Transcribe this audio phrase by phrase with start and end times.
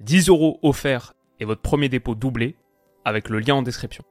[0.00, 2.54] 10 euros offerts et votre premier dépôt doublé
[3.04, 4.04] avec le lien en description.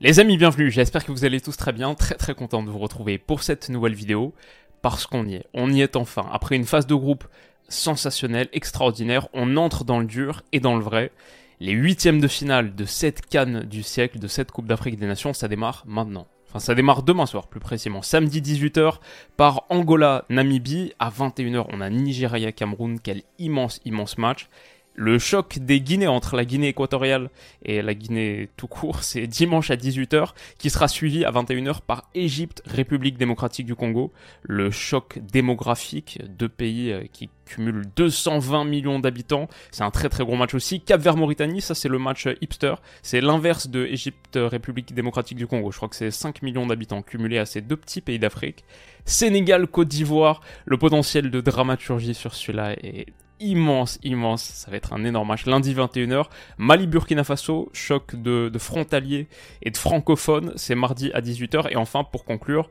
[0.00, 2.78] Les amis, bienvenue, j'espère que vous allez tous très bien, très très content de vous
[2.78, 4.34] retrouver pour cette nouvelle vidéo,
[4.82, 6.28] parce qu'on y est, on y est enfin.
[6.30, 7.24] Après une phase de groupe
[7.68, 11.12] sensationnelle, extraordinaire, on entre dans le dur et dans le vrai.
[11.60, 15.32] Les huitièmes de finale de cette canne du siècle, de cette Coupe d'Afrique des Nations,
[15.32, 16.26] ça démarre maintenant.
[16.48, 18.02] Enfin, ça démarre demain soir, plus précisément.
[18.02, 18.98] Samedi 18h
[19.36, 20.92] par Angola-Namibie.
[20.98, 23.00] À 21h, on a Nigeria-Cameroun.
[23.00, 24.48] Quel immense, immense match.
[24.96, 27.28] Le choc des Guinées entre la Guinée équatoriale
[27.64, 32.08] et la Guinée tout court, c'est dimanche à 18h, qui sera suivi à 21h par
[32.14, 34.12] Égypte, République démocratique du Congo.
[34.42, 39.48] Le choc démographique, deux pays euh, qui cumulent 220 millions d'habitants.
[39.72, 40.80] C'est un très très gros match aussi.
[40.80, 42.74] Cap Vert Mauritanie, ça c'est le match euh, hipster.
[43.02, 45.72] C'est l'inverse de Égypte, République démocratique du Congo.
[45.72, 48.64] Je crois que c'est 5 millions d'habitants cumulés à ces deux petits pays d'Afrique.
[49.06, 53.06] Sénégal, Côte d'Ivoire, le potentiel de dramaturgie sur celui-là est
[53.40, 54.42] immense, immense.
[54.42, 55.46] Ça va être un énorme match.
[55.46, 56.26] Lundi 21h,
[56.58, 59.28] Mali-Burkina Faso, choc de, frontaliers
[59.62, 60.52] et de francophones.
[60.56, 61.70] C'est mardi à 18h.
[61.70, 62.70] Et enfin, pour conclure,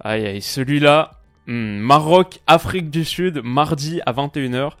[0.00, 4.72] aïe aïe, celui-là, hmm, Maroc, Afrique du Sud, mardi à 21h.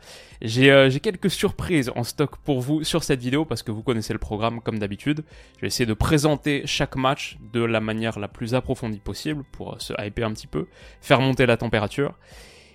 [0.42, 3.82] J'ai euh, j'ai quelques surprises en stock pour vous sur cette vidéo parce que vous
[3.82, 5.24] connaissez le programme comme d'habitude.
[5.56, 9.80] Je vais essayer de présenter chaque match de la manière la plus approfondie possible pour
[9.80, 10.66] se hyper un petit peu,
[11.00, 12.14] faire monter la température.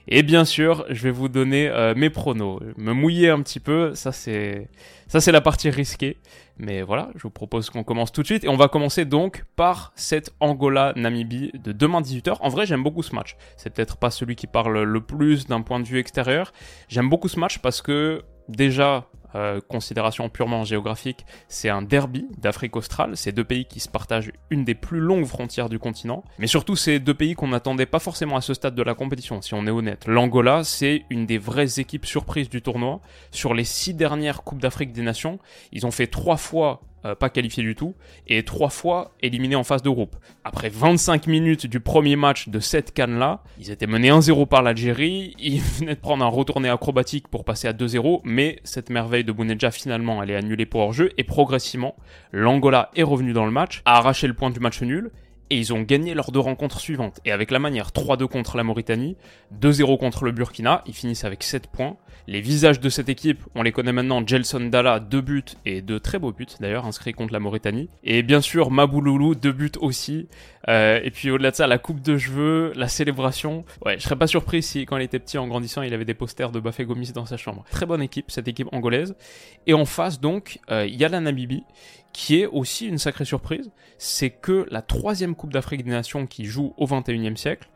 [0.08, 3.94] Et bien sûr, je vais vous donner euh, mes pronos, me mouiller un petit peu,
[3.96, 4.68] ça c'est
[5.08, 6.18] la partie risquée.
[6.58, 9.46] Mais voilà, je vous propose qu'on commence tout de suite et on va commencer donc
[9.56, 12.38] par cette Angola Namibie de demain 18h.
[12.40, 13.36] En vrai, j'aime beaucoup ce match.
[13.58, 16.54] C'est peut-être pas celui qui parle le plus d'un point de vue extérieur.
[16.88, 22.76] J'aime beaucoup ce match parce que déjà euh, considération purement géographique, c'est un derby d'Afrique
[22.76, 23.16] australe.
[23.16, 26.24] C'est deux pays qui se partagent une des plus longues frontières du continent.
[26.40, 29.42] Mais surtout, c'est deux pays qu'on n'attendait pas forcément à ce stade de la compétition,
[29.42, 30.06] si on est honnête.
[30.08, 33.02] L'Angola, c'est une des vraies équipes surprises du tournoi.
[33.32, 35.40] Sur les six dernières Coupes d'Afrique des Nations,
[35.72, 37.96] ils ont fait trois fois euh, pas qualifié du tout,
[38.28, 40.16] et trois fois éliminé en phase de groupe.
[40.44, 45.36] Après 25 minutes du premier match de cette canne-là, ils étaient menés 1-0 par l'Algérie,
[45.40, 49.32] ils venaient de prendre un retourné acrobatique pour passer à 2-0, mais cette merveille de
[49.32, 51.96] Bounedja finalement elle est annulée pour hors-jeu, et progressivement,
[52.32, 55.12] l'Angola est revenu dans le match, a arraché le point du match nul,
[55.52, 57.20] et ils ont gagné leurs deux rencontres suivantes.
[57.26, 59.18] Et avec la manière 3-2 contre la Mauritanie,
[59.60, 61.98] 2-0 contre le Burkina, ils finissent avec 7 points.
[62.28, 65.98] Les visages de cette équipe, on les connaît maintenant, Gelson Dalla, 2 buts et de
[65.98, 67.90] très beaux buts d'ailleurs, inscrits contre la Mauritanie.
[68.06, 70.30] Et bien sûr, Mabouloulou, 2 buts aussi.
[70.70, 73.66] Euh, et puis au-delà de ça, la coupe de cheveux, la célébration.
[73.86, 76.14] Ouais, je serais pas surpris si quand il était petit en grandissant, il avait des
[76.14, 77.66] posters de Bafé Gomis dans sa chambre.
[77.72, 79.16] Très bonne équipe, cette équipe angolaise.
[79.68, 81.64] Et en face donc, euh, il y a la Namibie
[82.14, 86.46] qui est aussi une sacrée surprise, c'est que la troisième Coupe d'Afrique des Nations qui
[86.46, 87.70] joue au 21e siècle,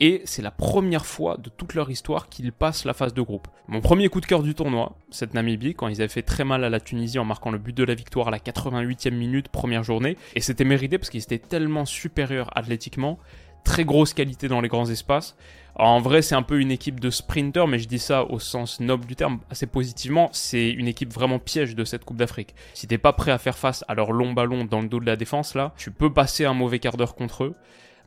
[0.00, 3.48] et c'est la première fois de toute leur histoire qu'ils passent la phase de groupe.
[3.66, 6.62] Mon premier coup de cœur du tournoi, cette Namibie, quand ils avaient fait très mal
[6.62, 9.82] à la Tunisie en marquant le but de la victoire à la 88e minute, première
[9.82, 13.18] journée, et c'était mérité parce qu'ils étaient tellement supérieurs athlétiquement,
[13.68, 15.36] très grosse qualité dans les grands espaces.
[15.76, 18.80] en vrai, c'est un peu une équipe de sprinters, mais je dis ça au sens
[18.80, 20.30] noble du terme, assez positivement.
[20.32, 22.54] C'est une équipe vraiment piège de cette Coupe d'Afrique.
[22.72, 25.06] Si t'es pas prêt à faire face à leur long ballon dans le dos de
[25.06, 27.54] la défense, là, tu peux passer un mauvais quart d'heure contre eux.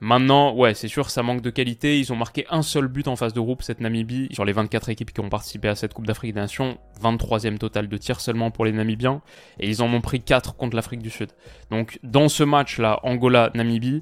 [0.03, 1.99] Maintenant, ouais, c'est sûr, ça manque de qualité.
[1.99, 4.89] Ils ont marqué un seul but en phase de groupe, cette Namibie, sur les 24
[4.89, 6.79] équipes qui ont participé à cette Coupe d'Afrique des Nations.
[7.03, 9.22] 23e total de tirs seulement pour les Namibiens.
[9.59, 11.29] Et ils en ont pris 4 contre l'Afrique du Sud.
[11.69, 14.01] Donc, dans ce match-là, Angola-Namibie,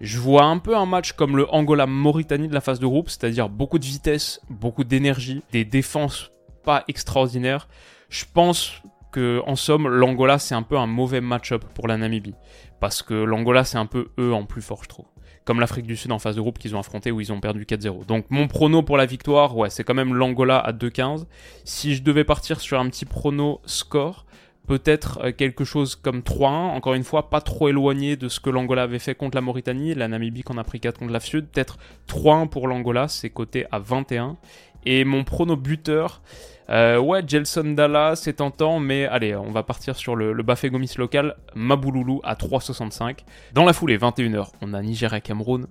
[0.00, 3.48] je vois un peu un match comme le Angola-Mauritanie de la phase de groupe, c'est-à-dire
[3.48, 6.30] beaucoup de vitesse, beaucoup d'énergie, des défenses
[6.64, 7.68] pas extraordinaires.
[8.08, 8.82] Je pense
[9.12, 12.34] que, en somme, l'Angola, c'est un peu un mauvais match-up pour la Namibie.
[12.80, 15.06] Parce que l'Angola, c'est un peu eux en plus fort, je trouve
[15.44, 17.64] comme l'Afrique du Sud en phase de groupe qu'ils ont affronté où ils ont perdu
[17.64, 18.06] 4-0.
[18.06, 21.24] Donc mon prono pour la victoire, ouais, c'est quand même l'Angola à 2-15.
[21.64, 24.26] Si je devais partir sur un petit prono score,
[24.70, 28.50] peut-être euh, quelque chose comme 3-1, encore une fois, pas trop éloigné de ce que
[28.50, 31.48] l'Angola avait fait contre la Mauritanie, la Namibie qu'on a pris 4 contre la Sud,
[31.48, 31.76] peut-être
[32.06, 34.36] 3-1 pour l'Angola, c'est coté à 21.
[34.86, 36.22] Et mon prono buteur,
[36.68, 40.70] euh, ouais, Gelson Dalla, c'est tentant, mais allez, on va partir sur le, le Bafé
[40.70, 43.24] Gomis local, Mabouloulou à 3,65.
[43.52, 45.66] Dans la foulée, 21h, on a Nigeria-Cameroun.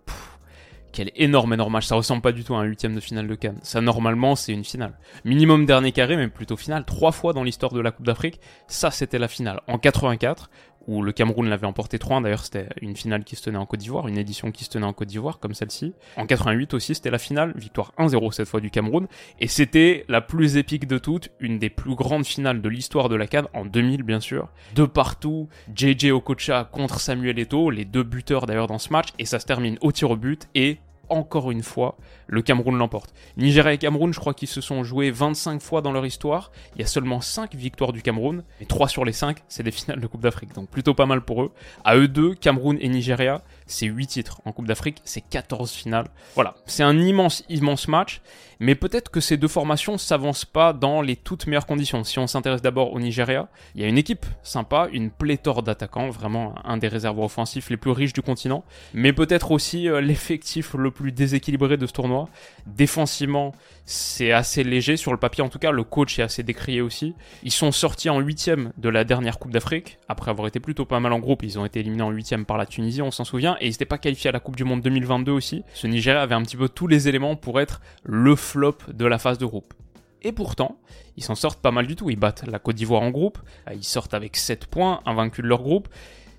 [0.91, 1.85] Quel énorme, énorme match.
[1.85, 3.59] Ça ressemble pas du tout à un huitième de finale de Cannes.
[3.61, 4.93] Ça, normalement, c'est une finale.
[5.23, 6.83] Minimum dernier carré, mais plutôt finale.
[6.85, 9.61] Trois fois dans l'histoire de la Coupe d'Afrique, ça, c'était la finale.
[9.67, 10.49] En 84,
[10.89, 12.23] où le Cameroun l'avait emporté 3-1.
[12.23, 14.87] D'ailleurs, c'était une finale qui se tenait en Côte d'Ivoire, une édition qui se tenait
[14.87, 15.93] en Côte d'Ivoire, comme celle-ci.
[16.17, 19.07] En 88 aussi, c'était la finale, victoire 1-0 cette fois du Cameroun.
[19.39, 23.15] Et c'était la plus épique de toutes, une des plus grandes finales de l'histoire de
[23.15, 24.49] la CAN, en 2000 bien sûr.
[24.73, 29.25] De partout, JJ Okocha contre Samuel Eto'o, les deux buteurs d'ailleurs dans ce match, et
[29.25, 31.97] ça se termine au tir au but, et encore une fois,
[32.29, 33.13] le Cameroun l'emporte.
[33.37, 36.51] Nigeria et Cameroun, je crois qu'ils se sont joués 25 fois dans leur histoire.
[36.75, 39.71] Il y a seulement 5 victoires du Cameroun, et 3 sur les 5, c'est des
[39.71, 40.53] finales de Coupe d'Afrique.
[40.53, 41.51] Donc plutôt pas mal pour eux.
[41.83, 44.41] À eux deux, Cameroun et Nigeria, c'est 8 titres.
[44.45, 46.07] En Coupe d'Afrique, c'est 14 finales.
[46.35, 48.21] Voilà, c'est un immense, immense match.
[48.61, 52.03] Mais peut-être que ces deux formations s'avancent pas dans les toutes meilleures conditions.
[52.03, 56.09] Si on s'intéresse d'abord au Nigeria, il y a une équipe sympa, une pléthore d'attaquants,
[56.09, 60.73] vraiment un des réservoirs offensifs les plus riches du continent, mais peut-être aussi euh, l'effectif
[60.73, 62.18] le plus déséquilibré de ce tournoi.
[62.65, 63.53] Défensivement,
[63.85, 67.15] c'est assez léger sur le papier en tout cas, le coach est assez décrié aussi.
[67.43, 70.99] Ils sont sortis en huitième de la dernière Coupe d'Afrique, après avoir été plutôt pas
[70.99, 73.55] mal en groupe, ils ont été éliminés en huitième par la Tunisie, on s'en souvient,
[73.61, 75.63] et ils n'étaient pas qualifiés à la Coupe du Monde 2022 aussi.
[75.73, 79.17] Ce Nigeria avait un petit peu tous les éléments pour être le flop de la
[79.17, 79.73] phase de groupe.
[80.21, 80.77] Et pourtant,
[81.17, 82.09] ils s'en sortent pas mal du tout.
[82.09, 83.39] Ils battent la Côte d'Ivoire en groupe,
[83.73, 85.87] ils sortent avec 7 points, invaincus de leur groupe.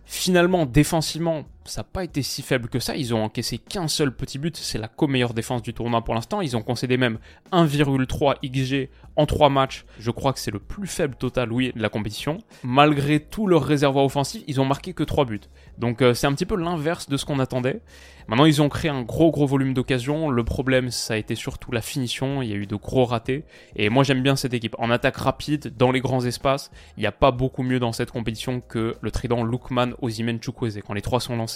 [0.04, 2.96] Finalement, défensivement, ça n'a pas été si faible que ça.
[2.96, 4.56] Ils ont encaissé qu'un seul petit but.
[4.56, 6.40] C'est la co-meilleure défense du tournoi pour l'instant.
[6.40, 7.18] Ils ont concédé même
[7.52, 9.84] 1,3 XG en 3 matchs.
[9.98, 12.38] Je crois que c'est le plus faible total, oui, de la compétition.
[12.62, 15.40] Malgré tout leur réservoir offensif, ils ont marqué que 3 buts.
[15.78, 17.82] Donc euh, c'est un petit peu l'inverse de ce qu'on attendait.
[18.30, 20.30] Maintenant, ils ont créé un gros gros volume d'occasions.
[20.30, 22.42] Le problème, ça a été surtout la finition.
[22.42, 23.44] Il y a eu de gros ratés.
[23.74, 24.76] Et moi, j'aime bien cette équipe.
[24.78, 28.12] En attaque rapide, dans les grands espaces, il n'y a pas beaucoup mieux dans cette
[28.12, 30.80] compétition que le trident Lookman, Ozymen, Chukwueze.
[30.86, 31.49] Quand les trois sont lancés,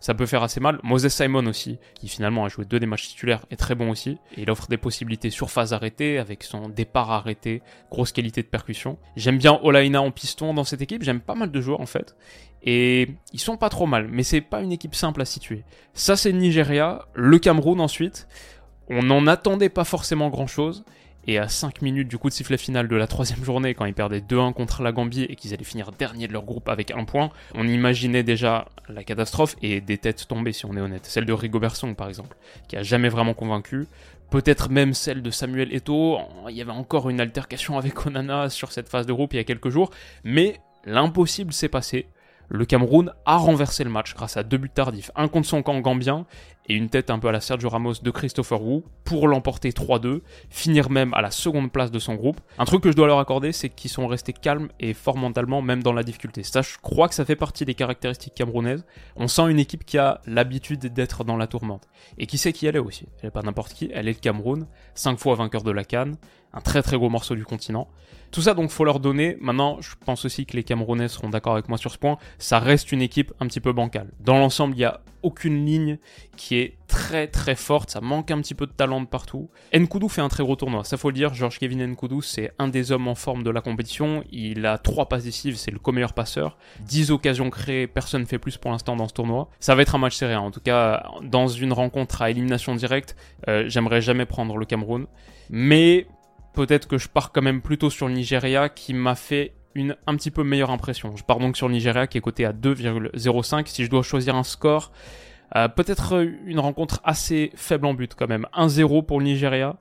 [0.00, 0.78] ça peut faire assez mal.
[0.82, 4.18] Moses Simon aussi, qui finalement a joué deux des matchs titulaires, est très bon aussi.
[4.36, 8.98] Il offre des possibilités sur phase arrêtée, avec son départ arrêté, grosse qualité de percussion.
[9.16, 12.16] J'aime bien Olaina en piston dans cette équipe, j'aime pas mal de joueurs en fait.
[12.62, 15.64] Et ils sont pas trop mal, mais c'est pas une équipe simple à situer.
[15.92, 18.26] Ça c'est Nigeria, le Cameroun ensuite.
[18.88, 20.84] On n'en attendait pas forcément grand chose.
[21.26, 23.94] Et à 5 minutes du coup de sifflet final de la troisième journée, quand ils
[23.94, 27.04] perdaient 2-1 contre la Gambie et qu'ils allaient finir dernier de leur groupe avec un
[27.04, 31.06] point, on imaginait déjà la catastrophe et des têtes tombées si on est honnête.
[31.06, 32.36] Celle de Rigobert Song par exemple,
[32.68, 33.86] qui a jamais vraiment convaincu.
[34.30, 36.18] Peut-être même celle de Samuel Eto'o.
[36.48, 39.40] Il y avait encore une altercation avec Onana sur cette phase de groupe il y
[39.40, 39.90] a quelques jours.
[40.24, 42.06] Mais l'impossible s'est passé
[42.48, 45.78] le Cameroun a renversé le match grâce à deux buts tardifs, un contre son camp
[45.80, 46.26] gambien
[46.66, 50.20] et une tête un peu à la Sergio Ramos de Christopher Wu pour l'emporter 3-2,
[50.48, 52.40] finir même à la seconde place de son groupe.
[52.58, 55.62] Un truc que je dois leur accorder, c'est qu'ils sont restés calmes et forts mentalement
[55.62, 56.42] même dans la difficulté.
[56.42, 58.84] Ça, je crois que ça fait partie des caractéristiques camerounaises.
[59.16, 61.86] On sent une équipe qui a l'habitude d'être dans la tourmente
[62.18, 63.06] et qui sait qui elle est aussi.
[63.18, 66.16] Elle n'est pas n'importe qui, elle est le Cameroun, cinq fois vainqueur de la Cannes,
[66.52, 67.88] un très très gros morceau du continent.
[68.30, 69.36] Tout ça donc faut leur donner.
[69.40, 72.18] Maintenant, je pense aussi que les Camerounais seront d'accord avec moi sur ce point.
[72.38, 74.10] Ça reste une équipe un petit peu bancale.
[74.18, 75.98] Dans l'ensemble, il n'y a aucune ligne
[76.36, 76.53] qui
[76.88, 77.90] très très forte.
[77.90, 79.50] Ça manque un petit peu de talent de partout.
[79.74, 80.84] Nkoudou fait un très gros tournoi.
[80.84, 81.34] Ça faut le dire.
[81.34, 84.24] Georges Kevin Nkoudou, c'est un des hommes en forme de la compétition.
[84.30, 85.56] Il a trois passes décisives.
[85.56, 86.56] C'est le co-meilleur passeur.
[86.80, 87.86] 10 occasions créées.
[87.86, 89.48] Personne ne fait plus pour l'instant dans ce tournoi.
[89.60, 90.34] Ça va être un match serré.
[90.34, 90.40] Hein.
[90.40, 93.16] En tout cas, dans une rencontre à élimination directe,
[93.48, 95.06] euh, j'aimerais jamais prendre le Cameroun.
[95.50, 96.06] Mais
[96.54, 100.16] peut-être que je pars quand même plutôt sur le Nigeria qui m'a fait une un
[100.16, 101.16] petit peu meilleure impression.
[101.16, 103.66] Je pars donc sur le Nigeria qui est coté à 2,05.
[103.66, 104.92] Si je dois choisir un score,
[105.56, 108.46] euh, peut-être une rencontre assez faible en but quand même.
[108.56, 109.76] 1-0 pour le Nigeria.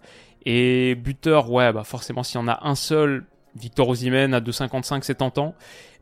[0.46, 5.01] Et buteur, ouais, bah forcément s'il y en a un seul, Victor Osimhen à 2,55
[5.03, 5.55] c'est tentant.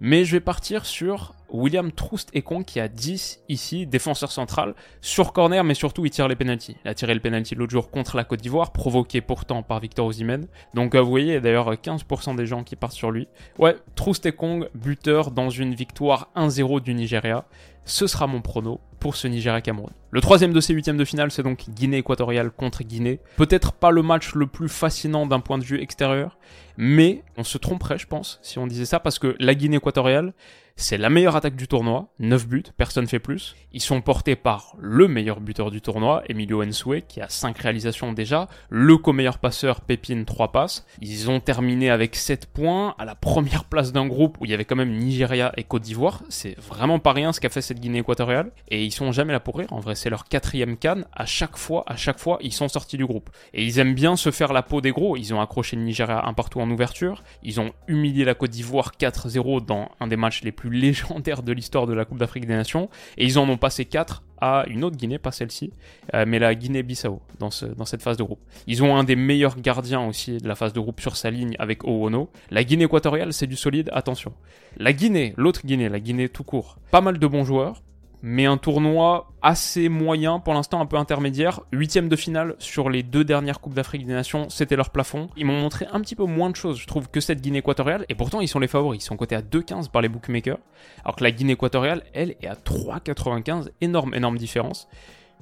[0.03, 5.31] Mais je vais partir sur William Troust Ekong qui a 10 ici, défenseur central, sur
[5.31, 6.75] corner, mais surtout il tire les pénalties.
[6.83, 10.07] Il a tiré le penalty l'autre jour contre la Côte d'Ivoire, provoqué pourtant par Victor
[10.07, 10.47] Osimhen.
[10.73, 13.27] Donc euh, vous voyez, d'ailleurs 15% des gens qui partent sur lui.
[13.59, 17.45] Ouais, Troust Ekong, buteur dans une victoire 1-0 du Nigeria.
[17.85, 19.91] Ce sera mon prono pour ce Nigeria-Cameroun.
[20.11, 23.19] Le troisième de ces huitièmes de finale, c'est donc Guinée équatoriale contre Guinée.
[23.37, 26.37] Peut-être pas le match le plus fascinant d'un point de vue extérieur,
[26.77, 29.90] mais on se tromperait, je pense, si on disait ça, parce que la Guinée équatoriale,
[29.91, 30.33] équatoriale
[30.81, 33.55] c'est la meilleure attaque du tournoi, 9 buts, personne fait plus.
[33.71, 38.13] Ils sont portés par le meilleur buteur du tournoi, Emilio Ensue, qui a 5 réalisations
[38.13, 40.85] déjà, le co-meilleur passeur, Pépine, 3 passes.
[40.99, 44.53] Ils ont terminé avec 7 points, à la première place d'un groupe où il y
[44.53, 46.23] avait quand même Nigeria et Côte d'Ivoire.
[46.29, 48.51] C'est vraiment pas rien ce qu'a fait cette Guinée équatoriale.
[48.69, 51.05] Et ils sont jamais là pour rire, en vrai c'est leur quatrième canne.
[51.13, 53.29] À chaque fois, à chaque fois, ils sont sortis du groupe.
[53.53, 55.15] Et ils aiment bien se faire la peau des gros.
[55.15, 57.23] Ils ont accroché le Nigeria un partout en ouverture.
[57.43, 61.43] Ils ont humilié la Côte d'Ivoire 4-0 dans un des matchs les plus plus légendaires
[61.43, 64.63] de l'histoire de la Coupe d'Afrique des Nations, et ils en ont passé 4 à
[64.67, 65.73] une autre Guinée, pas celle-ci,
[66.13, 68.39] euh, mais la Guinée-Bissau dans, ce, dans cette phase de groupe.
[68.67, 71.55] Ils ont un des meilleurs gardiens aussi de la phase de groupe sur sa ligne
[71.59, 72.29] avec Owono.
[72.49, 74.33] La Guinée équatoriale, c'est du solide, attention.
[74.77, 77.83] La Guinée, l'autre Guinée, la Guinée tout court, pas mal de bons joueurs,
[78.21, 81.61] mais un tournoi assez moyen, pour l'instant un peu intermédiaire.
[81.71, 85.29] Huitième de finale sur les deux dernières Coupes d'Afrique des Nations, c'était leur plafond.
[85.35, 88.05] Ils m'ont montré un petit peu moins de choses, je trouve, que cette Guinée équatoriale,
[88.09, 89.01] et pourtant ils sont les favoris.
[89.01, 90.59] Ils sont cotés à 2,15 par les bookmakers,
[91.03, 93.69] alors que la Guinée équatoriale, elle, est à 3,95.
[93.81, 94.87] Énorme, énorme différence.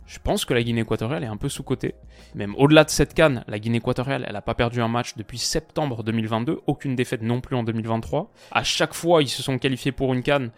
[0.09, 1.93] Je pense que la Guinée équatoriale est un peu sous-cotée.
[2.33, 5.37] Même au-delà de cette canne, la Guinée équatoriale, elle n'a pas perdu un match depuis
[5.37, 8.31] septembre 2022, aucune défaite non plus en 2023.
[8.51, 10.49] À chaque fois, ils se sont qualifiés pour une canne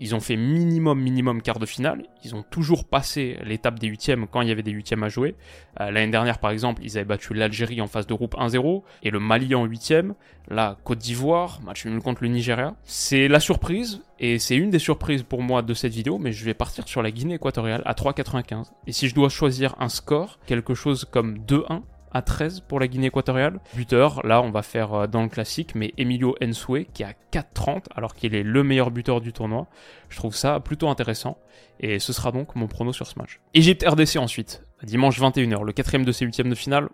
[0.00, 2.04] ils ont fait minimum, minimum quart de finale.
[2.24, 5.36] Ils ont toujours passé l'étape des huitièmes quand il y avait des huitièmes à jouer.
[5.78, 9.10] Euh, l'année dernière, par exemple, ils avaient battu l'Algérie en phase de groupe 1-0 et
[9.10, 10.14] le Mali en huitième.
[10.48, 12.74] La Côte d'Ivoire, match nul contre le Nigeria.
[12.84, 16.44] C'est la surprise et c'est une des surprises pour moi de cette vidéo, mais je
[16.44, 18.70] vais partir sur la Guinée équatoriale à 3,95.
[18.86, 22.88] Et si je dois choisir un score, quelque chose comme 2-1, à 13 pour la
[22.88, 23.60] Guinée équatoriale.
[23.74, 27.84] Buteur, là on va faire euh, dans le classique, mais Emilio Ensue qui a 4,30
[27.94, 29.66] alors qu'il est le meilleur buteur du tournoi.
[30.08, 31.38] Je trouve ça plutôt intéressant
[31.80, 33.40] et ce sera donc mon prono sur ce match.
[33.54, 36.88] Égypte RDC ensuite, dimanche 21h, le quatrième de ces huitièmes de finale.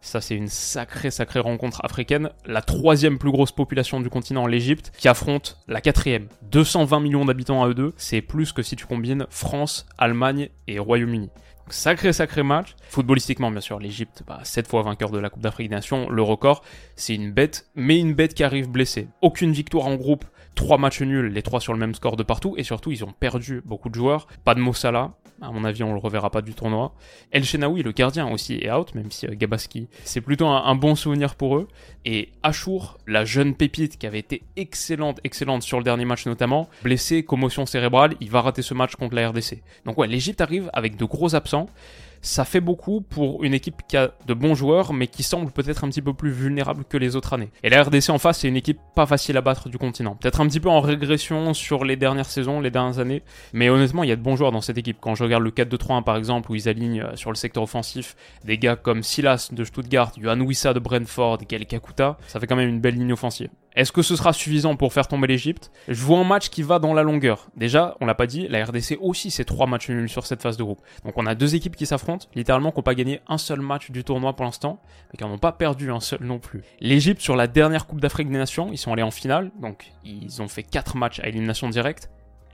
[0.00, 4.92] ça c'est une sacrée sacrée rencontre africaine, la troisième plus grosse population du continent, l'Égypte,
[4.96, 6.28] qui affronte la quatrième.
[6.50, 10.78] 220 millions d'habitants à eux deux, c'est plus que si tu combines France, Allemagne et
[10.78, 11.30] Royaume-Uni.
[11.68, 12.76] Sacré, sacré match.
[12.90, 16.22] Footballistiquement, bien sûr, l'Egypte, bah, 7 fois vainqueur de la Coupe d'Afrique des Nations, le
[16.22, 16.62] record,
[16.94, 19.08] c'est une bête, mais une bête qui arrive blessée.
[19.20, 22.54] Aucune victoire en groupe, 3 matchs nuls, les 3 sur le même score de partout,
[22.56, 24.28] et surtout, ils ont perdu beaucoup de joueurs.
[24.44, 26.92] Pas de Mossala, à mon avis, on le reverra pas du tournoi.
[27.30, 30.94] El Shenaoui, le gardien aussi, est out, même si euh, Gabaski, c'est plutôt un, bon
[30.94, 31.68] souvenir pour eux.
[32.04, 36.68] Et Achour, la jeune pépite qui avait été excellente, excellente sur le dernier match notamment,
[36.82, 39.62] blessé, commotion cérébrale, il va rater ce match contre la RDC.
[39.84, 41.68] Donc ouais, l'Egypte arrive avec de gros absents
[42.26, 45.84] ça fait beaucoup pour une équipe qui a de bons joueurs, mais qui semble peut-être
[45.84, 47.50] un petit peu plus vulnérable que les autres années.
[47.62, 50.16] Et la RDC en face, c'est une équipe pas facile à battre du continent.
[50.16, 54.02] Peut-être un petit peu en régression sur les dernières saisons, les dernières années, mais honnêtement,
[54.02, 54.98] il y a de bons joueurs dans cette équipe.
[55.00, 58.16] Quand je regarde le 4-2-3-1 par exemple, où ils alignent euh, sur le secteur offensif
[58.44, 62.56] des gars comme Silas de Stuttgart, Johan Wissa de Brentford, Gael Kakuta, ça fait quand
[62.56, 63.50] même une belle ligne offensive.
[63.76, 66.78] Est-ce que ce sera suffisant pour faire tomber l'Egypte Je vois un match qui va
[66.78, 67.48] dans la longueur.
[67.58, 70.56] Déjà, on l'a pas dit, la RDC aussi c'est trois matchs nuls sur cette phase
[70.56, 70.80] de groupe.
[71.04, 73.90] Donc on a deux équipes qui s'affrontent, littéralement qui n'ont pas gagné un seul match
[73.90, 74.80] du tournoi pour l'instant,
[75.12, 76.62] mais qui n'en ont pas perdu un seul non plus.
[76.80, 80.40] L'Egypte sur la dernière Coupe d'Afrique des Nations, ils sont allés en finale, donc ils
[80.40, 82.08] ont fait quatre matchs à élimination directe.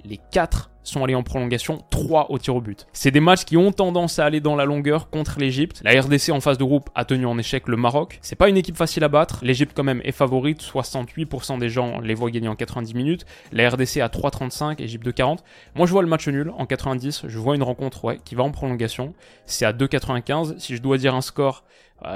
[0.04, 2.87] Les quatre sont allés en prolongation, 3 au tir au but.
[2.92, 5.80] C'est des matchs qui ont tendance à aller dans la longueur contre l'Egypte.
[5.85, 8.18] La RDC en phase de groupe a tenu en échec le Maroc.
[8.21, 9.40] C'est pas une équipe facile à battre.
[9.42, 13.26] L'Egypte quand même est favorite, 68% des gens les voient gagner en 90 minutes.
[13.52, 15.44] La RDC à 3,35, Égypte de 40.
[15.76, 18.50] Moi je vois le match nul en 90, je vois une rencontre qui va en
[18.50, 19.14] prolongation.
[19.47, 20.59] C'est à 2,95.
[20.59, 21.64] Si je dois dire un score,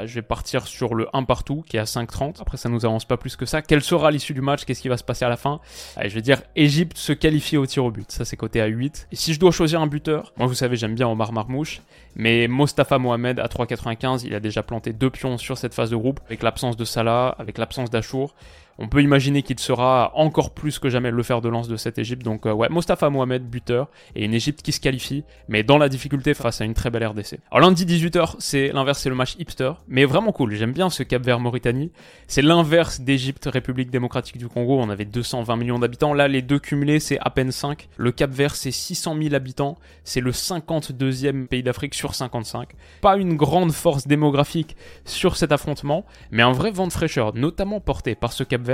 [0.05, 2.41] je vais partir sur le 1 partout qui est à 5,30.
[2.41, 3.63] Après, ça nous avance pas plus que ça.
[3.63, 4.65] Quelle sera l'issue du match?
[4.65, 5.61] Qu'est-ce qui va se passer à la fin?
[6.03, 8.11] Je vais dire Égypte se qualifie au tir au but.
[8.11, 9.09] Ça, c'est côté à 8.
[9.13, 11.81] Et si je dois choisir un buteur, moi, vous savez, j'aime bien Omar Marmouche.
[12.15, 15.97] Mais Mostafa Mohamed à 3,95, il a déjà planté deux pions sur cette phase de
[15.97, 16.21] groupe.
[16.27, 18.35] Avec l'absence de Salah, avec l'absence d'Achour
[18.79, 21.99] on peut imaginer qu'il sera encore plus que jamais le fer de lance de cette
[21.99, 22.23] Égypte.
[22.23, 25.89] Donc euh, ouais, Mostafa Mohamed, buteur, et une Égypte qui se qualifie, mais dans la
[25.89, 27.39] difficulté face à une très belle RDC.
[27.51, 30.55] Alors lundi 18h, c'est l'inverse, c'est le match hipster, mais vraiment cool.
[30.55, 31.91] J'aime bien ce Cap Vert Mauritanie.
[32.27, 34.79] C'est l'inverse d'Égypte, République démocratique du Congo.
[34.81, 36.13] On avait 220 millions d'habitants.
[36.13, 37.89] Là, les deux cumulés, c'est à peine 5.
[37.97, 39.79] Le Cap Vert, c'est 600 000 habitants.
[40.05, 42.71] C'est le 52e pays d'Afrique sur 55.
[43.01, 47.81] Pas une grande force démographique sur cet affrontement, mais un vrai vent de fraîcheur, notamment
[47.81, 48.66] porté par ce Cap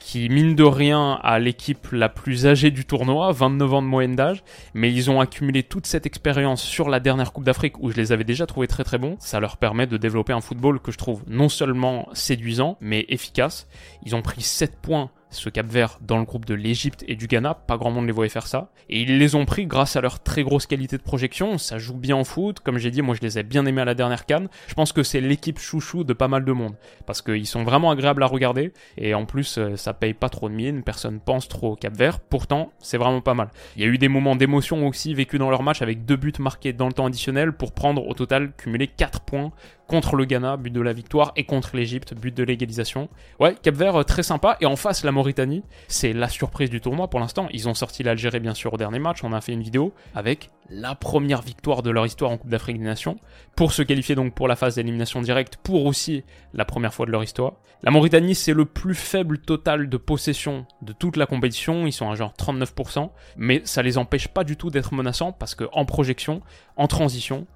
[0.00, 4.14] qui mine de rien à l'équipe la plus âgée du tournoi, 29 ans de moyenne
[4.14, 7.96] d'âge, mais ils ont accumulé toute cette expérience sur la dernière Coupe d'Afrique où je
[7.96, 9.16] les avais déjà trouvés très très bons.
[9.18, 13.66] Ça leur permet de développer un football que je trouve non seulement séduisant, mais efficace.
[14.04, 17.26] Ils ont pris 7 points ce Cap Vert dans le groupe de l'Égypte et du
[17.26, 18.70] Ghana, pas grand monde les voyait faire ça.
[18.88, 21.94] Et ils les ont pris grâce à leur très grosse qualité de projection, ça joue
[21.94, 24.26] bien en foot, comme j'ai dit, moi je les ai bien aimés à la dernière
[24.26, 24.48] canne.
[24.68, 27.90] Je pense que c'est l'équipe chouchou de pas mal de monde, parce qu'ils sont vraiment
[27.90, 31.48] agréables à regarder, et en plus euh, ça paye pas trop de mine, personne pense
[31.48, 33.48] trop au Cap Vert, pourtant c'est vraiment pas mal.
[33.76, 36.32] Il y a eu des moments d'émotion aussi vécus dans leur match avec deux buts
[36.38, 39.52] marqués dans le temps additionnel pour prendre au total cumuler 4 points
[39.86, 43.08] contre le Ghana, but de la victoire, et contre l'Égypte, but de l'égalisation.
[43.40, 44.56] Ouais, Cap Vert, euh, très sympa.
[44.60, 47.48] Et en face, la Mauritanie, c'est la surprise du tournoi pour l'instant.
[47.52, 49.22] Ils ont sorti l'Algérie, bien sûr, au dernier match.
[49.22, 52.78] On a fait une vidéo avec la première victoire de leur histoire en Coupe d'Afrique
[52.78, 53.18] des Nations,
[53.54, 56.24] pour se qualifier donc pour la phase d'élimination directe, pour aussi
[56.54, 57.54] la première fois de leur histoire.
[57.82, 62.10] La Mauritanie, c'est le plus faible total de possession de toute la compétition, ils sont
[62.10, 65.84] à genre 39%, mais ça les empêche pas du tout d'être menaçants, parce que en
[65.84, 66.42] projection,
[66.76, 67.46] en transition,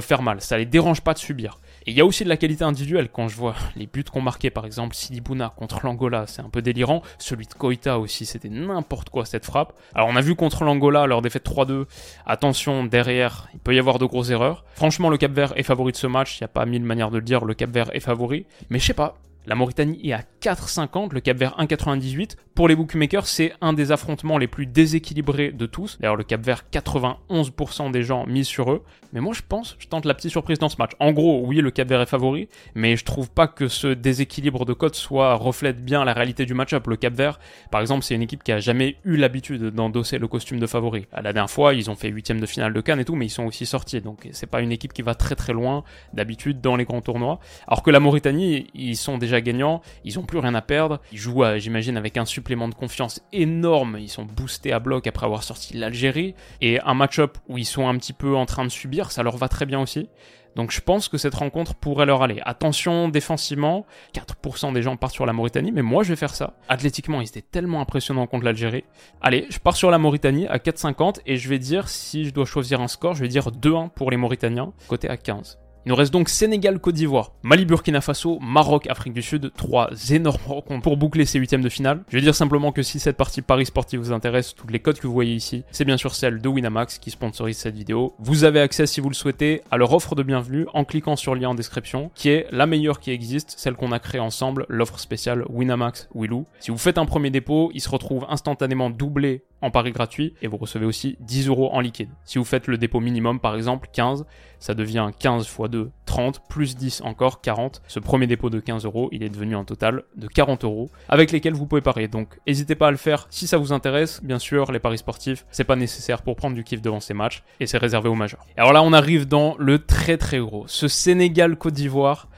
[0.00, 1.58] faire mal, ça les dérange pas de subir.
[1.86, 4.20] Et il y a aussi de la qualité individuelle quand je vois les buts qu'on
[4.20, 7.02] marquait, par exemple Sidi Bouna contre l'Angola, c'est un peu délirant.
[7.18, 9.72] Celui de Koita aussi, c'était n'importe quoi cette frappe.
[9.94, 11.84] Alors on a vu contre l'Angola leur défaite 3-2,
[12.26, 14.64] attention derrière, il peut y avoir de grosses erreurs.
[14.74, 17.10] Franchement, le Cap Vert est favori de ce match, il n'y a pas mille manières
[17.10, 18.46] de le dire, le Cap Vert est favori.
[18.68, 22.36] Mais je sais pas, la Mauritanie est à 4,50, le Cap Vert 1,98.
[22.54, 25.98] Pour les bookmakers, c'est un des affrontements les plus déséquilibrés de tous.
[26.00, 28.82] D'ailleurs, le Cap Vert, 91% des gens misent sur eux.
[29.12, 30.92] Mais moi, je pense, je tente la petite surprise dans ce match.
[30.98, 34.64] En gros, oui, le Cap Vert est favori, mais je trouve pas que ce déséquilibre
[34.64, 36.86] de cote soit reflète bien la réalité du match-up.
[36.86, 37.38] Le Cap Vert,
[37.70, 41.06] par exemple, c'est une équipe qui a jamais eu l'habitude d'endosser le costume de favori.
[41.12, 43.30] La dernière fois, ils ont fait huitième de finale de Cannes et tout, mais ils
[43.30, 44.00] sont aussi sortis.
[44.00, 45.84] Donc, c'est pas une équipe qui va très très loin
[46.14, 47.38] d'habitude dans les grands tournois.
[47.68, 51.00] Alors que la Mauritanie, ils sont déjà gagnants, ils ont plus rien à perdre.
[51.12, 53.98] Ils jouent, j'imagine, avec un supplément de confiance énorme.
[53.98, 56.34] Ils sont boostés à bloc après avoir sorti l'Algérie.
[56.60, 59.36] Et un match-up où ils sont un petit peu en train de subir, ça leur
[59.36, 60.08] va très bien aussi.
[60.56, 62.40] Donc je pense que cette rencontre pourrait leur aller.
[62.46, 66.54] Attention défensivement, 4% des gens partent sur la Mauritanie, mais moi je vais faire ça.
[66.68, 68.84] Athlétiquement, ils étaient tellement impressionnants contre l'Algérie.
[69.20, 72.46] Allez, je pars sur la Mauritanie à 4,50 et je vais dire, si je dois
[72.46, 75.58] choisir un score, je vais dire 2-1 pour les Mauritaniens, côté à 15.
[75.86, 79.52] Il nous reste donc Sénégal, Côte d'Ivoire, Mali, Burkina Faso, Maroc, Afrique du Sud.
[79.56, 82.02] Trois énormes rencontres pour boucler ces huitièmes de finale.
[82.08, 84.98] Je vais dire simplement que si cette partie Paris Sportif vous intéresse, toutes les codes
[84.98, 88.16] que vous voyez ici, c'est bien sûr celle de Winamax qui sponsorise cette vidéo.
[88.18, 91.36] Vous avez accès, si vous le souhaitez, à leur offre de bienvenue en cliquant sur
[91.36, 94.66] le lien en description, qui est la meilleure qui existe, celle qu'on a créée ensemble,
[94.68, 96.46] l'offre spéciale Winamax Willou.
[96.58, 100.48] Si vous faites un premier dépôt, il se retrouve instantanément doublé en pari gratuit et
[100.48, 102.10] vous recevez aussi 10 euros en liquide.
[102.24, 104.26] Si vous faites le dépôt minimum, par exemple 15,
[104.58, 107.82] ça devient 15 x 2, 30, plus 10 encore, 40.
[107.88, 111.32] Ce premier dépôt de 15 euros, il est devenu un total de 40 euros avec
[111.32, 112.08] lesquels vous pouvez parier.
[112.08, 114.22] Donc n'hésitez pas à le faire si ça vous intéresse.
[114.22, 117.42] Bien sûr, les paris sportifs, c'est pas nécessaire pour prendre du kiff devant ces matchs
[117.60, 118.44] et c'est réservé aux majeurs.
[118.56, 120.64] Alors là, on arrive dans le très très gros.
[120.66, 122.28] Ce Sénégal-Côte d'Ivoire,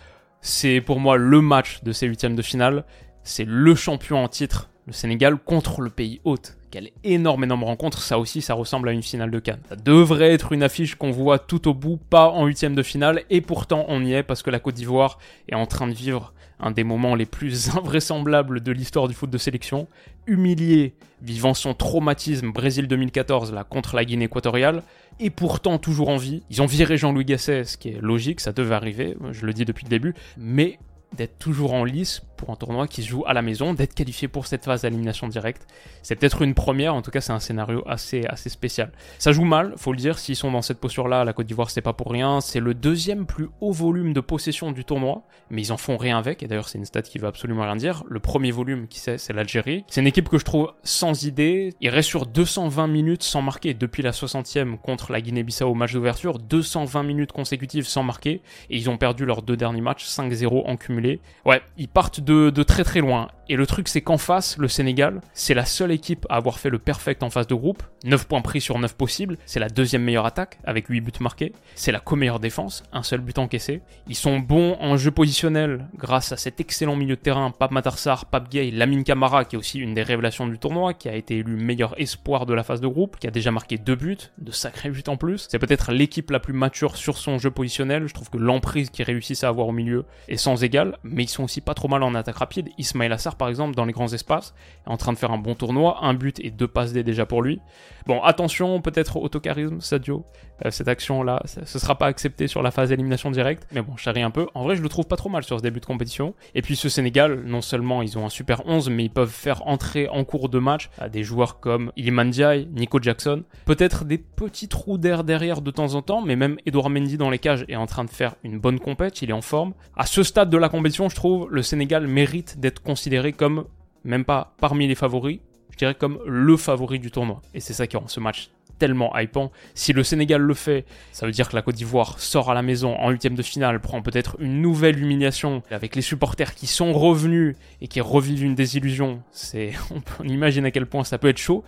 [0.40, 2.84] c'est pour moi le match de ces huitièmes de finale.
[3.22, 6.56] C'est le champion en titre, le Sénégal contre le pays hôte.
[6.70, 8.00] Quelle énorme, énorme rencontre.
[8.00, 9.60] Ça aussi, ça ressemble à une finale de Cannes.
[9.68, 13.22] Ça devrait être une affiche qu'on voit tout au bout, pas en huitième de finale.
[13.28, 16.32] Et pourtant, on y est parce que la Côte d'Ivoire est en train de vivre
[16.58, 19.88] un des moments les plus invraisemblables de l'histoire du foot de sélection.
[20.26, 24.82] Humilié, vivant son traumatisme Brésil 2014 là contre la Guinée équatoriale,
[25.20, 26.42] et pourtant toujours en vie.
[26.48, 29.66] Ils ont viré Jean-Louis Gasset, ce qui est logique, ça devait arriver, je le dis
[29.66, 30.78] depuis le début, mais
[31.16, 34.28] d'être toujours en lice pour un tournoi qui se joue à la maison, d'être qualifié
[34.28, 35.66] pour cette phase d'élimination directe.
[36.02, 38.92] C'est peut-être une première, en tout cas c'est un scénario assez, assez spécial.
[39.18, 41.82] Ça joue mal, faut le dire, s'ils sont dans cette posture-là, la Côte d'Ivoire c'est
[41.82, 45.72] pas pour rien, c'est le deuxième plus haut volume de possession du tournoi, mais ils
[45.72, 48.04] en font rien avec, et d'ailleurs c'est une stat qui veut absolument rien dire.
[48.08, 49.84] Le premier volume qui c'est, c'est l'Algérie.
[49.88, 53.74] C'est une équipe que je trouve sans idée, il reste sur 220 minutes sans marquer
[53.74, 58.76] depuis la 60e contre la Guinée-Bissau au match d'ouverture, 220 minutes consécutives sans marquer, et
[58.76, 60.97] ils ont perdu leurs deux derniers matchs, 5-0 en cumulé.
[61.44, 63.28] Ouais, ils partent de, de très très loin.
[63.50, 66.68] Et le truc, c'est qu'en face, le Sénégal, c'est la seule équipe à avoir fait
[66.68, 67.82] le perfect en phase de groupe.
[68.04, 69.38] 9 points pris sur 9 possibles.
[69.46, 71.52] C'est la deuxième meilleure attaque, avec 8 buts marqués.
[71.74, 73.80] C'est la co-meilleure défense, un seul but encaissé.
[74.06, 78.26] Ils sont bons en jeu positionnel, grâce à cet excellent milieu de terrain, Pape Matarsar,
[78.26, 81.38] Pape Gay, Lamine Camara, qui est aussi une des révélations du tournoi, qui a été
[81.38, 84.52] élu meilleur espoir de la phase de groupe, qui a déjà marqué 2 buts, de
[84.52, 85.46] sacrés buts en plus.
[85.50, 88.06] C'est peut-être l'équipe la plus mature sur son jeu positionnel.
[88.08, 91.28] Je trouve que l'emprise qu'ils réussissent à avoir au milieu est sans égal, mais ils
[91.28, 92.68] sont aussi pas trop mal en attaque rapide.
[92.76, 94.54] Ismail Assar, par exemple, dans les grands espaces,
[94.86, 97.42] en train de faire un bon tournoi, un but et deux passes D déjà pour
[97.42, 97.60] lui.
[98.06, 100.24] Bon, attention, peut-être autocharisme, Sadio.
[100.64, 104.02] Euh, cette action-là, ce sera pas accepté sur la phase élimination directe, mais bon, je
[104.02, 104.46] charrie un peu.
[104.54, 106.34] En vrai, je le trouve pas trop mal sur ce début de compétition.
[106.54, 109.66] Et puis ce Sénégal, non seulement ils ont un super 11, mais ils peuvent faire
[109.66, 114.18] entrer en cours de match à des joueurs comme Iliman Ndiaye, Nico Jackson, peut-être des
[114.18, 117.64] petits trous d'air derrière de temps en temps, mais même Edouard Mendy dans les cages
[117.68, 119.74] est en train de faire une bonne compète, il est en forme.
[119.96, 123.64] À ce stade de la compétition, je trouve, le Sénégal mérite d'être considéré comme,
[124.04, 125.40] même pas parmi les favoris,
[125.70, 127.40] je dirais comme le favori du tournoi.
[127.54, 129.50] Et c'est ça qui rend ce match tellement hypant.
[129.74, 132.62] Si le Sénégal le fait, ça veut dire que la Côte d'Ivoire sort à la
[132.62, 136.92] maison en huitième de finale, prend peut-être une nouvelle humiliation avec les supporters qui sont
[136.92, 139.22] revenus et qui revivent une désillusion.
[139.30, 141.64] C'est, on peut imaginer à quel point ça peut être chaud.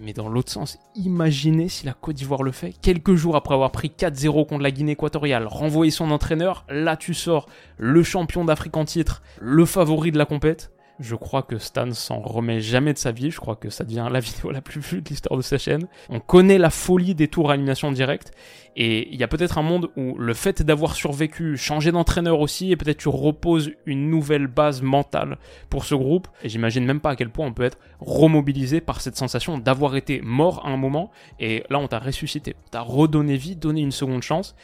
[0.00, 2.74] mais dans l'autre sens, imaginez si la Côte d'Ivoire le fait.
[2.80, 7.14] Quelques jours après avoir pris 4-0 contre la Guinée équatoriale, renvoyer son entraîneur, là tu
[7.14, 10.72] sors le champion d'Afrique en titre, le favori de la compète.
[11.00, 13.30] Je crois que Stan s'en remet jamais de sa vie.
[13.30, 15.88] Je crois que ça devient la vidéo la plus vue de l'histoire de sa chaîne.
[16.10, 18.32] On connaît la folie des tours à élimination directe.
[18.76, 22.70] Et il y a peut-être un monde où le fait d'avoir survécu, changé d'entraîneur aussi,
[22.70, 25.38] et peut-être tu reposes une nouvelle base mentale
[25.70, 26.28] pour ce groupe.
[26.42, 29.96] Et j'imagine même pas à quel point on peut être remobilisé par cette sensation d'avoir
[29.96, 31.10] été mort à un moment.
[31.40, 32.54] Et là, on t'a ressuscité.
[32.66, 34.54] On t'a redonné vie, donné une seconde chance.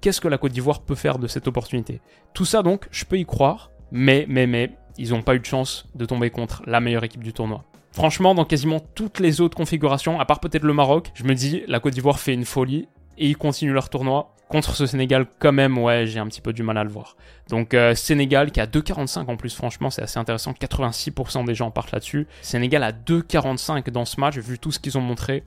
[0.00, 2.00] Qu'est-ce que la Côte d'Ivoire peut faire de cette opportunité?
[2.32, 3.70] Tout ça donc, je peux y croire.
[3.92, 4.70] Mais, mais, mais,
[5.00, 7.64] ils n'ont pas eu de chance de tomber contre la meilleure équipe du tournoi.
[7.92, 11.62] Franchement, dans quasiment toutes les autres configurations, à part peut-être le Maroc, je me dis,
[11.66, 12.86] la Côte d'Ivoire fait une folie
[13.18, 14.34] et ils continuent leur tournoi.
[14.48, 17.16] Contre ce Sénégal, quand même, ouais, j'ai un petit peu du mal à le voir.
[17.48, 20.52] Donc euh, Sénégal qui a 2,45 en plus, franchement, c'est assez intéressant.
[20.52, 22.26] 86% des gens partent là-dessus.
[22.42, 25.44] Sénégal a 2,45 dans ce match, vu tout ce qu'ils ont montré.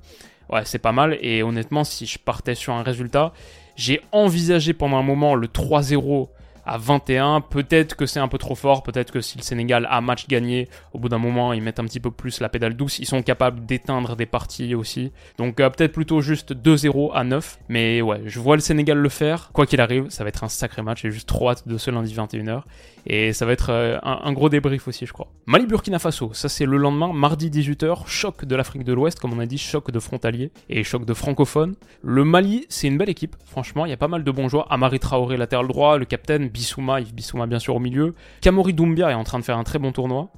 [0.50, 1.18] Ouais, c'est pas mal.
[1.22, 3.34] Et honnêtement, si je partais sur un résultat,
[3.76, 6.30] j'ai envisagé pendant un moment le 3-0
[6.66, 7.42] à 21.
[7.42, 10.70] Peut-être que c'est un peu trop fort, peut-être que si le Sénégal a match gagné,
[10.94, 13.00] au bout d'un moment, ils mettent un petit peu plus la pédale douce.
[13.00, 15.12] Ils sont capables d'éteindre des parties aussi.
[15.38, 17.60] Donc euh, peut-être plutôt juste 2-0 à 9.
[17.70, 19.52] Mais ouais, je vois le Sénégal le faire.
[19.54, 21.02] Quoi qu'il arrive, ça va être un sacré match.
[21.02, 22.62] J'ai juste trop hâte de ce lundi 21h.
[23.06, 25.28] Et ça va être euh, un, gros débrief aussi, je crois.
[25.46, 29.40] Mali-Burkina Faso, ça c'est le lendemain, mardi 18h, choc de l'Afrique de l'Ouest, comme on
[29.40, 31.76] a dit, choc de frontaliers et choc de francophones.
[32.02, 34.72] Le Mali, c'est une belle équipe, franchement, il y a pas mal de bons joueurs.
[34.72, 38.16] Amari Traoré, latéral droit, le capitaine, Bissouma, Yves Bissouma bien sûr au milieu.
[38.42, 40.30] Kamori Doumbia est en train de faire un très bon tournoi.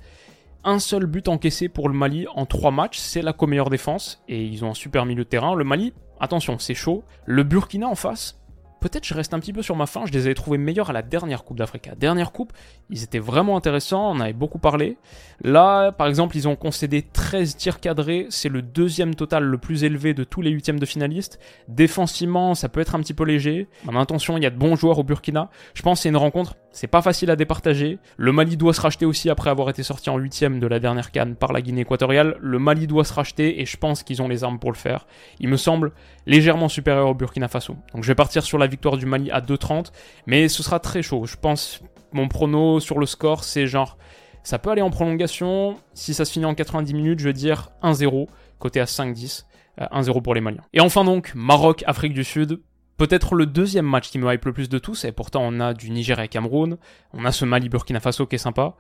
[0.64, 4.44] Un seul but encaissé pour le Mali en trois matchs, c'est la co-meilleure défense, et
[4.44, 5.54] ils ont un super milieu de terrain.
[5.54, 7.04] Le Mali, attention, c'est chaud.
[7.26, 8.40] Le Burkina en face,
[8.86, 10.94] peut-être je reste un petit peu sur ma fin, je les avais trouvés meilleurs à
[10.94, 11.90] la dernière Coupe d'Afrique.
[11.98, 12.54] Dernière Coupe,
[12.92, 14.98] ils étaient vraiment intéressants, on avait beaucoup parlé.
[15.44, 19.84] Là, par exemple, ils ont concédé 13 tirs cadrés, c'est le deuxième total le plus
[19.84, 21.40] élevé de tous les huitièmes de finalistes.
[21.68, 23.68] Défensivement, ça peut être un petit peu léger.
[23.88, 25.50] En intention, il y a de bons joueurs au Burkina.
[25.74, 27.98] Je pense que c'est une rencontre, c'est pas facile à départager.
[28.18, 31.12] Le Mali doit se racheter aussi après avoir été sorti en huitième de la dernière
[31.12, 32.38] canne par la Guinée équatoriale.
[32.40, 35.08] Le Mali doit se racheter et je pense qu'ils ont les armes pour le faire.
[35.40, 35.92] Il me semble
[36.26, 37.78] légèrement supérieur au Burkina Faso.
[37.94, 39.92] Donc je vais partir sur la victoire du Mali à 2,30,
[40.28, 41.26] mais ce sera très chaud.
[41.26, 43.98] Je pense, mon prono sur le score, c'est genre,
[44.44, 45.78] ça peut aller en prolongation.
[45.94, 48.28] Si ça se finit en 90 minutes, je veux dire 1-0,
[48.60, 49.46] côté à 5-10.
[49.80, 50.64] 1-0 euh, pour les Maliens.
[50.74, 52.62] Et enfin donc, Maroc, Afrique du Sud.
[52.98, 55.74] Peut-être le deuxième match qui me hype le plus de tous, et pourtant on a
[55.74, 56.78] du Niger et Cameroun,
[57.12, 58.76] on a ce Mali Burkina Faso qui est sympa.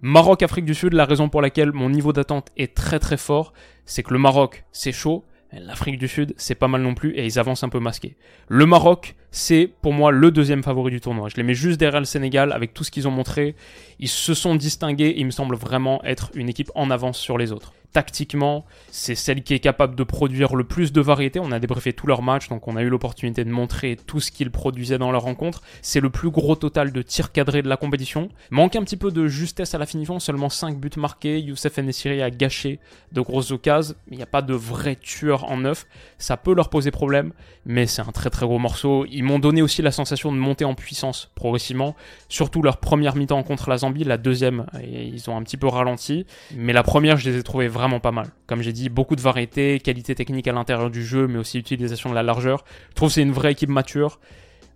[0.00, 3.52] Maroc Afrique du Sud, la raison pour laquelle mon niveau d'attente est très très fort,
[3.84, 7.24] c'est que le Maroc c'est chaud, L'Afrique du Sud, c'est pas mal non plus et
[7.24, 8.16] ils avancent un peu masqués.
[8.48, 11.28] Le Maroc, c'est pour moi le deuxième favori du tournoi.
[11.28, 13.54] Je les mets juste derrière le Sénégal avec tout ce qu'ils ont montré.
[13.98, 17.38] Ils se sont distingués et il me semble vraiment être une équipe en avance sur
[17.38, 21.40] les autres tactiquement, c'est celle qui est capable de produire le plus de variété.
[21.40, 24.30] On a débriefé tous leurs matchs, donc on a eu l'opportunité de montrer tout ce
[24.30, 25.62] qu'ils produisaient dans leur rencontre.
[25.82, 28.28] C'est le plus gros total de tirs cadrés de la compétition.
[28.50, 31.40] Manque un petit peu de justesse à la finition, seulement 5 buts marqués.
[31.40, 32.78] Youssef Nessiri a gâché
[33.12, 33.94] de grosses occasions.
[34.10, 35.86] Il n'y a pas de vrai tueur en neuf.
[36.18, 37.32] Ça peut leur poser problème,
[37.64, 39.06] mais c'est un très très gros morceau.
[39.24, 41.96] M'ont donné aussi la sensation de monter en puissance progressivement.
[42.28, 46.26] Surtout leur première mi-temps contre la Zambie, la deuxième, ils ont un petit peu ralenti.
[46.54, 48.28] Mais la première, je les ai trouvés vraiment pas mal.
[48.46, 52.10] Comme j'ai dit, beaucoup de variété, qualité technique à l'intérieur du jeu, mais aussi utilisation
[52.10, 52.64] de la largeur.
[52.90, 54.20] Je trouve que c'est une vraie équipe mature.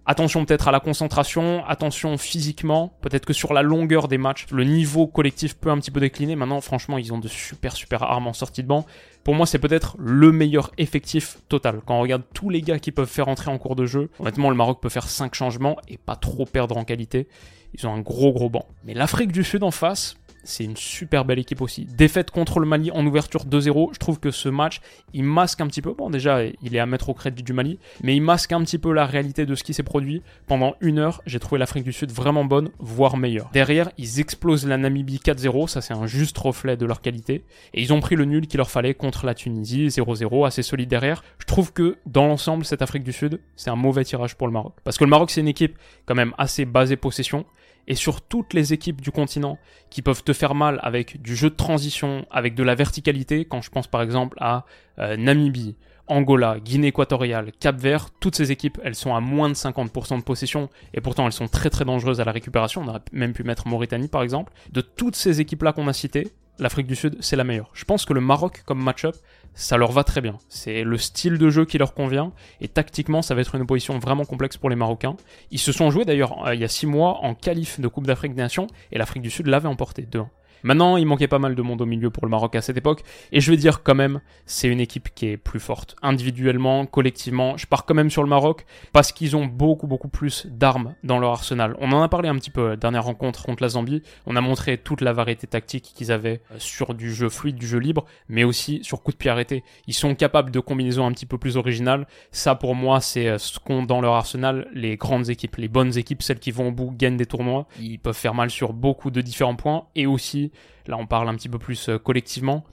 [0.04, 4.64] Attention peut-être à la concentration, attention physiquement, peut-être que sur la longueur des matchs, le
[4.64, 6.34] niveau collectif peut un petit peu décliner.
[6.34, 8.84] Maintenant, franchement, ils ont de super super armes en sortie de banc.
[9.24, 11.80] Pour moi, c'est peut-être le meilleur effectif total.
[11.86, 14.50] Quand on regarde tous les gars qui peuvent faire entrer en cours de jeu, honnêtement,
[14.50, 17.28] le Maroc peut faire 5 changements et pas trop perdre en qualité.
[17.74, 18.66] Ils ont un gros gros banc.
[18.84, 21.84] Mais l'Afrique du Sud en face, c'est une super belle équipe aussi.
[21.84, 23.94] Défaite contre le Mali en ouverture 2-0.
[23.94, 24.80] Je trouve que ce match,
[25.12, 25.92] il masque un petit peu.
[25.92, 28.78] Bon, déjà, il est à mettre au crédit du Mali, mais il masque un petit
[28.78, 30.22] peu la réalité de ce qui s'est produit.
[30.46, 33.50] Pendant une heure, j'ai trouvé l'Afrique du Sud vraiment bonne, voire meilleure.
[33.52, 35.68] Derrière, ils explosent la Namibie 4-0.
[35.68, 37.44] Ça, c'est un juste reflet de leur qualité.
[37.74, 40.88] Et ils ont pris le nul qu'il leur fallait contre la Tunisie, 0-0, assez solide
[40.88, 41.22] derrière.
[41.38, 44.52] Je trouve que, dans l'ensemble, cette Afrique du Sud, c'est un mauvais tirage pour le
[44.52, 44.74] Maroc.
[44.84, 47.44] Parce que le Maroc, c'est une équipe quand même assez basée possession
[47.88, 49.58] et sur toutes les équipes du continent
[49.90, 53.62] qui peuvent te faire mal avec du jeu de transition, avec de la verticalité, quand
[53.62, 54.64] je pense par exemple à
[54.98, 55.76] euh, Namibie,
[56.08, 60.22] Angola, Guinée équatoriale, Cap Vert, toutes ces équipes, elles sont à moins de 50% de
[60.22, 62.82] possession et pourtant elles sont très très dangereuses à la récupération.
[62.82, 64.52] On aurait même pu mettre Mauritanie par exemple.
[64.70, 67.70] De toutes ces équipes-là qu'on a citées, l'Afrique du Sud, c'est la meilleure.
[67.72, 69.16] Je pense que le Maroc comme match-up,
[69.54, 70.38] ça leur va très bien.
[70.48, 73.98] C'est le style de jeu qui leur convient, et tactiquement, ça va être une opposition
[73.98, 75.16] vraiment complexe pour les Marocains.
[75.50, 78.06] Ils se sont joués d'ailleurs euh, il y a 6 mois en qualif de Coupe
[78.06, 80.26] d'Afrique des Nations, et l'Afrique du Sud l'avait emporté 2-1.
[80.62, 83.02] Maintenant, il manquait pas mal de monde au milieu pour le Maroc à cette époque,
[83.32, 85.96] et je vais dire quand même, c'est une équipe qui est plus forte.
[86.02, 90.46] Individuellement, collectivement, je pars quand même sur le Maroc, parce qu'ils ont beaucoup, beaucoup plus
[90.46, 91.76] d'armes dans leur arsenal.
[91.80, 94.40] On en a parlé un petit peu, la dernière rencontre contre la Zambie, on a
[94.40, 98.04] montré toute la variété tactique qu'ils avaient euh, sur du jeu fluide, du jeu libre,
[98.28, 99.64] mais aussi sur coup de pied arrêté.
[99.86, 102.06] Ils sont capables de combinaisons un petit peu plus originales.
[102.30, 105.96] Ça, pour moi, c'est euh, ce qu'ont dans leur arsenal les grandes équipes, les bonnes
[105.98, 107.66] équipes, celles qui vont au bout, gagnent des tournois.
[107.80, 110.51] Ils peuvent faire mal sur beaucoup de différents points, et aussi,
[110.86, 112.64] là on parle un petit peu plus euh, collectivement,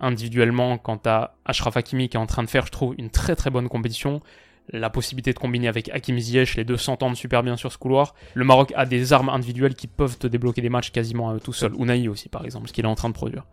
[0.00, 3.36] individuellement, quant à Ashraf Hakimi qui est en train de faire, je trouve, une très
[3.36, 4.22] très bonne compétition
[4.70, 8.14] la possibilité de combiner avec Hakim Ziyech, les deux s'entendent super bien sur ce couloir.
[8.34, 11.72] Le Maroc a des armes individuelles qui peuvent te débloquer des matchs quasiment tout seul.
[11.78, 13.44] Unai aussi, par exemple, ce qu'il est en train de produire.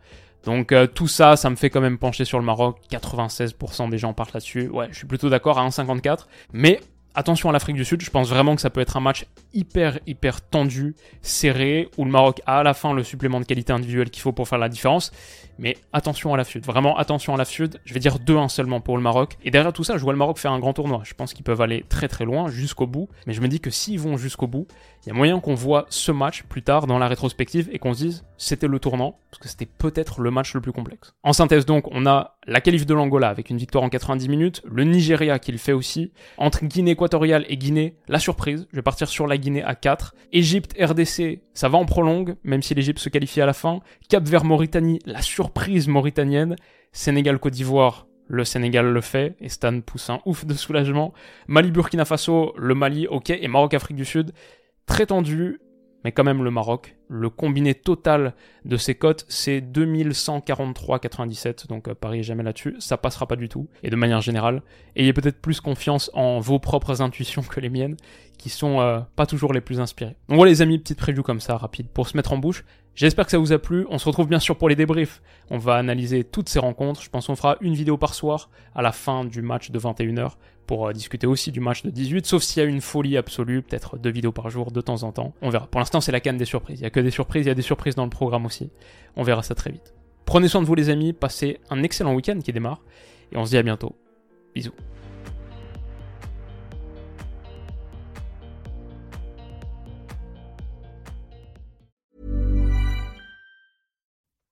[0.46, 2.80] Donc euh, tout ça, ça me fait quand même pencher sur le Maroc.
[2.92, 4.70] 96% des gens partent là-dessus.
[4.70, 6.28] Ouais, je suis plutôt d'accord à 1,54.
[6.54, 6.80] Mais
[7.20, 10.00] attention à l'Afrique du Sud, je pense vraiment que ça peut être un match hyper
[10.08, 14.10] hyper tendu, serré, où le Maroc a à la fin le supplément de qualité individuelle
[14.10, 15.12] qu'il faut pour faire la différence.
[15.60, 17.82] Mais attention à la Sud, vraiment attention à la Sud.
[17.84, 19.38] Je vais dire 2-1 seulement pour le Maroc.
[19.44, 21.02] Et derrière tout ça, je vois le Maroc faire un grand tournoi.
[21.04, 23.10] Je pense qu'ils peuvent aller très très loin, jusqu'au bout.
[23.28, 24.68] Mais je me dis que s'ils vont jusqu'au bout,
[25.06, 27.94] il y a moyen qu'on voit ce match plus tard dans la rétrospective et qu'on
[27.94, 31.14] se dise c'était le tournant, parce que c'était peut-être le match le plus complexe.
[31.24, 34.62] En synthèse donc, on a la qualif de l'Angola avec une victoire en 90 minutes,
[34.66, 36.14] le Nigeria qui le fait aussi.
[36.38, 38.68] Entre Guinée et Guinée, la surprise.
[38.72, 40.16] Je vais partir sur la Guinée à 4.
[40.32, 43.80] Égypte, RDC, ça va en prolongue, même si l'Égypte se qualifie à la fin.
[44.10, 46.56] Cap vers Mauritanie, la surprise prise mauritanienne.
[46.92, 51.14] Sénégal-Côte d'Ivoire, le Sénégal le fait, et Stan pousse un ouf de soulagement.
[51.48, 54.32] Mali-Burkina Faso, le Mali, ok, et Maroc-Afrique du Sud,
[54.86, 55.60] très tendu,
[56.04, 56.99] mais quand même le Maroc.
[57.12, 63.28] Le combiné total de ces cotes, c'est 2143,97, donc euh, Paris jamais là-dessus, ça passera
[63.28, 63.68] pas du tout.
[63.82, 64.62] Et de manière générale,
[64.96, 67.98] ayez peut-être plus confiance en vos propres intuitions que les miennes,
[68.38, 70.16] qui sont euh, pas toujours les plus inspirées.
[70.28, 72.64] Donc voilà les amis, petite preview comme ça, rapide, pour se mettre en bouche.
[72.94, 73.88] J'espère que ça vous a plu.
[73.90, 75.22] On se retrouve bien sûr pour les débriefs.
[75.50, 77.02] On va analyser toutes ces rencontres.
[77.02, 80.34] Je pense qu'on fera une vidéo par soir à la fin du match de 21h
[80.70, 83.64] pour euh, discuter aussi du match de 18, sauf s'il y a une folie absolue,
[83.64, 85.34] peut-être deux vidéos par jour de temps en temps.
[85.42, 85.66] On verra.
[85.66, 86.80] Pour l'instant, c'est la canne des surprises.
[86.80, 88.72] Il y a que des surprises, il y a des surprises dans le programme aussi.
[89.16, 89.94] On verra ça très vite.
[90.26, 92.82] Prenez soin de vous les amis, passez un excellent week-end qui démarre
[93.32, 93.96] et on se dit à bientôt.
[94.54, 94.74] Bisous.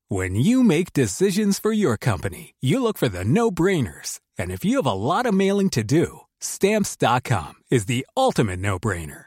[0.09, 4.19] When you make decisions for your company, you look for the no-brainers.
[4.39, 9.26] And if you have a lot of mailing to do, stamps.com is the ultimate no-brainer.